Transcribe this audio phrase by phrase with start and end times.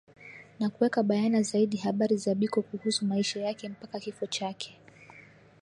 [0.59, 4.79] Na kuweka bayana zaidi habari za Biko kuhusu maisha yake mpaka kifo chake